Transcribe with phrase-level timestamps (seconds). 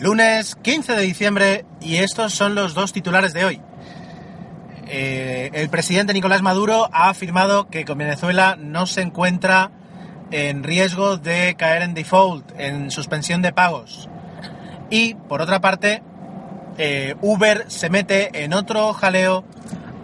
[0.00, 3.60] Lunes 15 de diciembre y estos son los dos titulares de hoy.
[4.88, 9.70] Eh, el presidente Nicolás Maduro ha afirmado que con Venezuela no se encuentra
[10.30, 14.10] en riesgo de caer en default, en suspensión de pagos.
[14.90, 16.02] Y por otra parte,
[16.76, 19.44] eh, Uber se mete en otro jaleo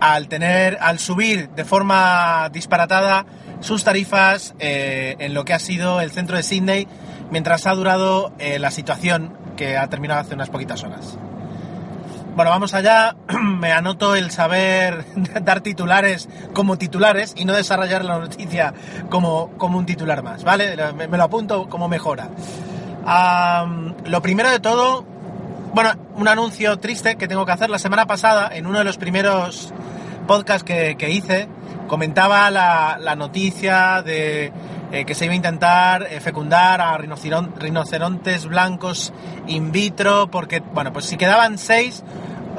[0.00, 3.24] al tener, al subir de forma disparatada
[3.60, 6.88] sus tarifas eh, en lo que ha sido el centro de Sydney
[7.30, 11.18] mientras ha durado la situación que ha terminado hace unas poquitas horas.
[12.36, 13.16] Bueno, vamos allá.
[13.40, 15.06] Me anoto el saber
[15.42, 18.74] dar titulares como titulares y no desarrollar la noticia
[19.08, 20.76] como, como un titular más, ¿vale?
[20.92, 22.28] Me, lo apunto como mejora.
[24.04, 25.06] lo primero de todo,
[25.72, 27.70] bueno, un anuncio triste que tengo que hacer.
[27.70, 29.72] La semana pasada, en uno de los primeros
[30.26, 31.48] podcasts que, que hice,
[31.88, 34.52] comentaba la, la noticia de
[34.92, 39.12] eh, que se iba a intentar eh, fecundar a rinocerontes blancos
[39.46, 42.04] in vitro, porque, bueno, pues si quedaban seis,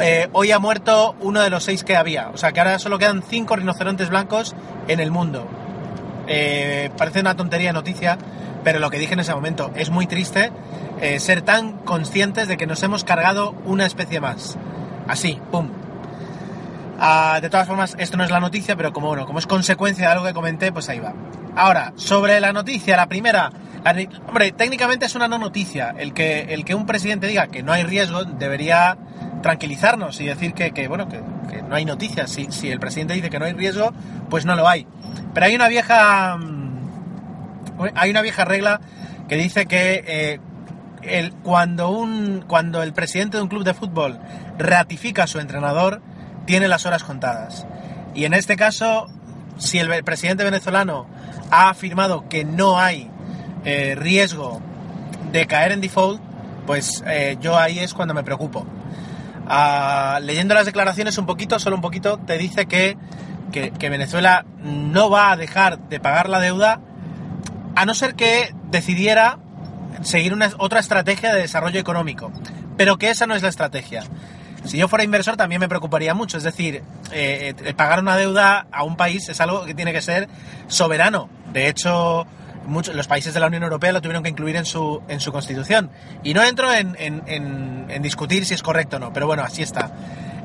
[0.00, 2.30] eh, hoy ha muerto uno de los seis que había.
[2.30, 4.54] O sea que ahora solo quedan cinco rinocerontes blancos
[4.88, 5.46] en el mundo.
[6.96, 8.18] parece una tontería noticia,
[8.64, 10.50] pero lo que dije en ese momento es muy triste
[11.18, 14.58] ser tan conscientes de que nos hemos cargado una especie más.
[15.06, 15.68] Así, pum,
[16.98, 20.06] Ah, de todas formas, esto no es la noticia, pero como bueno, como es consecuencia
[20.06, 21.12] de algo que comenté, pues ahí va.
[21.56, 23.50] Ahora, sobre la noticia, la primera.
[24.28, 25.94] hombre, técnicamente es una no noticia.
[25.98, 28.98] El que, el que un presidente diga que no hay riesgo debería
[29.42, 31.22] tranquilizarnos y decir que, bueno, que,
[31.62, 32.30] no hay noticias.
[32.30, 33.92] Si, si el presidente dice que no hay riesgo,
[34.28, 34.86] pues no lo hay.
[35.32, 36.36] Pero hay una vieja.
[36.36, 36.66] Mm,
[37.94, 38.80] hay una vieja regla
[39.26, 40.40] que dice que eh,
[41.02, 44.18] el, cuando, un, cuando el presidente de un club de fútbol
[44.58, 46.02] ratifica a su entrenador,
[46.44, 47.66] tiene las horas contadas.
[48.14, 49.08] Y en este caso,
[49.58, 51.06] si el presidente venezolano
[51.50, 53.10] ha afirmado que no hay
[53.64, 54.60] eh, riesgo
[55.32, 56.20] de caer en default,
[56.66, 58.66] pues eh, yo ahí es cuando me preocupo.
[59.48, 62.96] Ah, leyendo las declaraciones un poquito, solo un poquito, te dice que,
[63.52, 66.80] que, Venezuela no va a dejar de pagar la deuda
[67.76, 69.38] a no ser que decidiera
[70.02, 72.32] seguir una, otra estrategia de desarrollo económico.
[72.76, 74.02] Pero que esa no es la estrategia.
[74.66, 76.82] Si yo fuera inversor también me preocuparía mucho, es decir,
[77.12, 80.28] eh, eh, pagar una deuda a un país es algo que tiene que ser
[80.66, 81.28] soberano.
[81.52, 82.26] De hecho,
[82.66, 85.32] muchos, los países de la Unión Europea lo tuvieron que incluir en su, en su
[85.32, 85.90] constitución.
[86.22, 89.92] Y no entro en, en, discutir si es correcto o no, pero bueno, así está.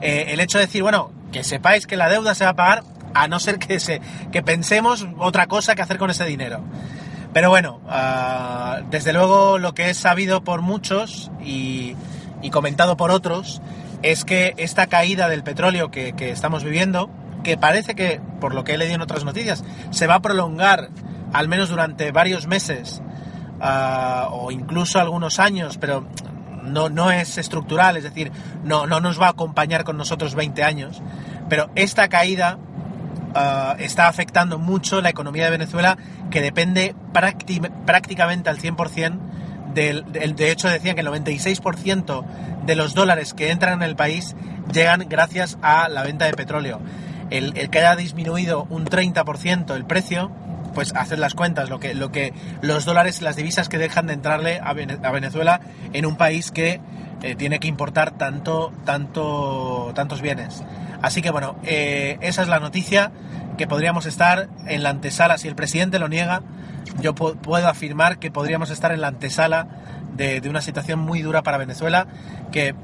[0.00, 2.84] Eh, el hecho de decir, bueno, que sepáis que la deuda se va a pagar
[3.14, 6.62] a no ser que, se, que pensemos otra cosa que hacer con ese dinero.
[7.32, 11.94] Pero bueno, ah, desde luego lo que es sabido por muchos y
[12.50, 13.60] comentado por otros
[14.02, 17.10] es que esta caída del petróleo que, estamos viviendo,
[17.42, 20.90] que parece que, por lo que he leído en otras noticias, se va a prolongar
[21.32, 23.02] al menos durante varios meses
[23.60, 26.06] ah, o incluso algunos años, pero
[26.62, 28.30] no, no es estructural, es decir,
[28.64, 31.02] no, no nos va a acompañar con nosotros 20 años,
[31.48, 32.58] pero esta caída
[33.34, 35.98] ah, está afectando mucho la economía de Venezuela,
[36.30, 36.94] que depende
[37.84, 39.27] prácticamente al 100%
[39.74, 42.24] de hecho decían que el 96%
[42.66, 44.36] de los dólares que entran en el país
[44.72, 46.80] llegan gracias a la venta de petróleo.
[47.30, 50.30] El, que haya disminuido un 30% el precio,
[50.74, 51.94] pues hacer las cuentas, lo que
[52.62, 55.60] los dólares, las divisas que dejan de entrarle a, Venezuela
[55.92, 56.80] en un país que
[57.22, 60.62] eh, tiene que importar tanto, tanto, tantos bienes.
[61.02, 63.12] Así que bueno, eh, esa es la noticia
[63.56, 66.42] que podríamos estar en la antesala, si el presidente lo niega,
[67.00, 69.68] yo puedo afirmar que podríamos estar en la antesala
[70.16, 72.06] de, una situación muy dura para Venezuela,
[72.50, 72.74] que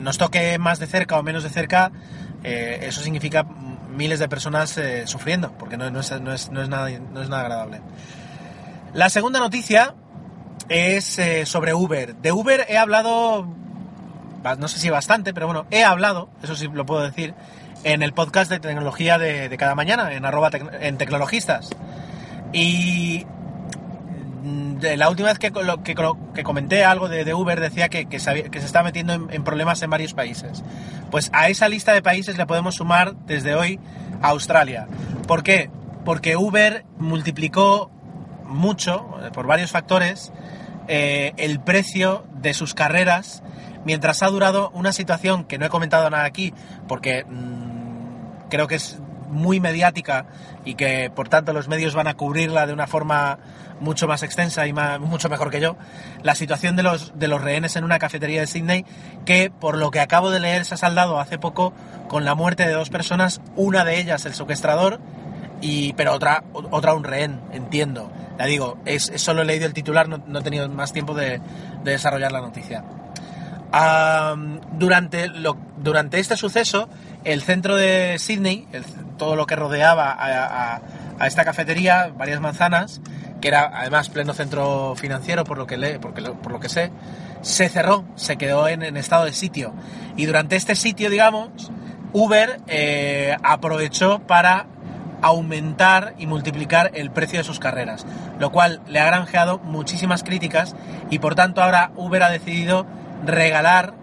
[0.00, 1.92] nos toque más de cerca o menos de cerca,
[2.44, 7.80] eh, eso significa miles de personas eh, sufriendo, porque no, es, nada, agradable.
[8.94, 9.94] La segunda noticia
[10.68, 12.16] es sobre Uber.
[12.16, 13.46] De Uber he hablado,
[14.58, 17.34] no sé si bastante, pero bueno, he hablado, eso sí lo puedo decir,
[17.84, 21.70] en el podcast de tecnología de, cada mañana, en arroba en tecnologistas.
[22.52, 23.26] Y
[24.42, 29.14] mm, la última vez que, que, comenté algo de, Uber decía que, se, está metiendo
[29.14, 30.62] en, problemas en varios países.
[31.10, 33.80] Pues a esa lista de países le podemos sumar desde hoy
[34.20, 34.86] a Australia.
[35.26, 35.70] ¿Por qué?
[36.04, 37.90] Porque Uber multiplicó
[38.46, 40.32] mucho, eh, por varios factores,
[40.88, 43.42] eh, el precio de sus carreras
[43.84, 46.52] mientras ha durado una situación que no he comentado nada aquí
[46.88, 48.98] porque mm, creo que es
[49.32, 50.26] muy mediática
[50.64, 53.38] y que por tanto los medios van a cubrirla de una forma
[53.80, 55.76] mucho más extensa y mucho mejor que yo,
[56.22, 58.84] la situación de los, de los rehenes en una cafetería de Sydney
[59.24, 61.72] que por lo que acabo de leer se ha saldado hace poco
[62.08, 65.00] con la muerte de dos personas, una de ellas el secuestrador
[65.60, 68.10] y pero otra, otra un rehén, entiendo.
[68.38, 71.40] Ya digo, es, solo he leído el titular, no, he tenido más tiempo de
[71.84, 72.84] desarrollar la noticia.
[74.72, 75.30] Durante,
[75.78, 76.88] durante este suceso,
[77.24, 78.68] el centro de Sydney,
[79.16, 83.00] todo lo que rodeaba a, esta cafetería, varias manzanas,
[83.40, 86.90] que era además pleno centro financiero, por lo que, le, por lo que sé,
[87.42, 89.72] se cerró, se quedó en, estado de sitio.
[90.16, 91.70] Y durante este sitio, digamos,
[92.12, 94.66] Uber eh, aprovechó para
[95.22, 98.04] aumentar y multiplicar el precio de sus carreras,
[98.38, 100.74] lo cual le ha granjeado muchísimas críticas
[101.10, 102.86] y por tanto ahora Uber ha decidido
[103.24, 103.94] regalar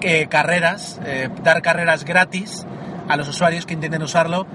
[0.00, 2.64] eh, carreras, eh, dar carreras gratis
[3.08, 4.46] a los usuarios que intenten usarlo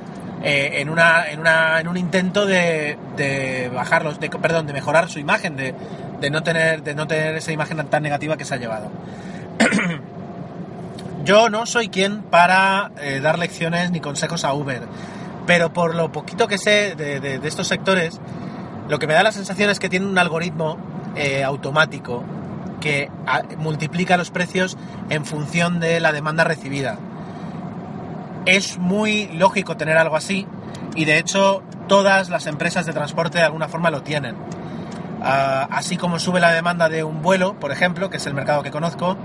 [0.42, 5.10] eh, en, una, en, una, en un intento de, de bajarlos, de, perdón, de mejorar
[5.10, 5.76] su imagen, de,
[6.22, 8.90] de, no tener, de no tener esa imagen tan negativa que se ha llevado.
[11.26, 12.92] Yo no soy quien para
[13.22, 14.82] dar lecciones ni consejos a Uber
[15.46, 18.20] pero por lo poquito que sé de, estos sectores,
[18.90, 20.78] lo que me da la sensación es que tiene un algoritmo
[21.46, 22.24] automático
[22.84, 23.10] que
[23.58, 24.78] multiplica los precios
[25.10, 26.98] en función de la demanda recibida.
[28.46, 30.46] Es muy lógico tener algo así
[30.94, 34.36] y de hecho todas las empresas de transporte de alguna forma lo tienen.
[35.22, 38.64] Ah, así como sube la demanda de un vuelo, por ejemplo, que es el mercado
[38.64, 39.16] que conozco,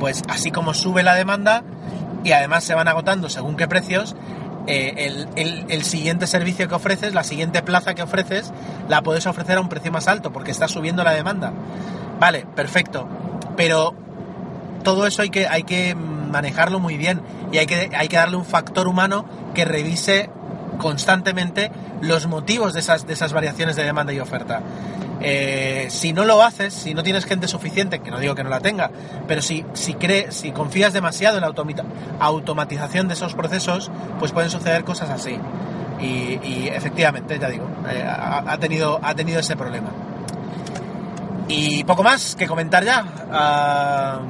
[0.00, 1.64] pues así como sube la demanda
[2.24, 4.16] y además se van agotando según qué precios,
[4.66, 5.26] eh,
[5.68, 8.52] el, siguiente servicio que ofreces, la siguiente plaza que ofreces,
[8.88, 11.52] la puedes ofrecer a un precio más alto porque está subiendo la demanda.
[12.22, 13.08] Vale, perfecto.
[13.56, 13.96] Pero
[14.84, 17.20] todo eso hay que, hay que manejarlo muy bien
[17.50, 19.24] y hay que, hay que darle un factor humano
[19.54, 20.30] que revise
[20.78, 24.60] constantemente los motivos de esas, de esas variaciones de demanda y oferta.
[25.20, 28.50] Eh, si no lo haces, si no tienes gente suficiente, que no digo que no
[28.50, 28.92] la tenga,
[29.26, 31.52] pero si, si, crees, si confías demasiado en la
[32.20, 33.90] automatización de esos procesos,
[34.20, 35.36] pues pueden suceder cosas así.
[36.00, 39.90] Y, efectivamente, ya digo, eh, ha, tenido, ha tenido ese problema.
[41.54, 43.04] Y poco más que comentar ya.
[43.30, 44.20] Ah,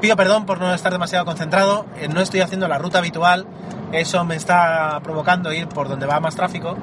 [0.00, 3.46] pido perdón por no estar demasiado concentrado, eh, no estoy haciendo la ruta habitual,
[3.90, 6.76] eso me está provocando ir por donde va más tráfico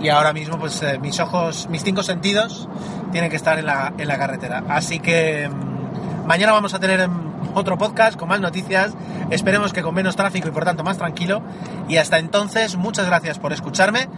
[0.00, 2.68] y ahora mismo pues eh, mis ojos, mis cinco sentidos
[3.10, 4.62] tienen que estar en la, en la carretera.
[4.68, 8.92] Así que mm, mañana vamos a tener em, otro podcast con más noticias,
[9.30, 11.42] esperemos que con menos tráfico y por tanto más tranquilo.
[11.88, 14.08] Y hasta entonces, muchas gracias por escucharme.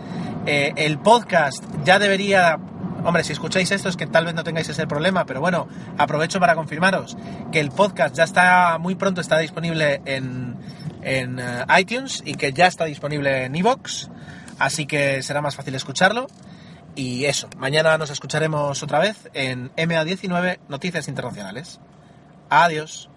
[0.44, 2.58] Eh, el podcast ya debería
[3.04, 5.68] Hombre, si escucháis esto es que tal vez no tengáis ese problema, pero bueno,
[5.98, 7.16] aprovecho para confirmaros
[7.52, 10.56] que el podcast ya está muy pronto está disponible en,
[11.02, 14.08] en eh, iTunes y que ya está disponible en iVoox
[14.58, 16.26] así que será más fácil escucharlo.
[16.96, 21.80] Y eso, mañana nos escucharemos otra vez en MA19 Noticias Internacionales.
[22.50, 23.10] Adiós.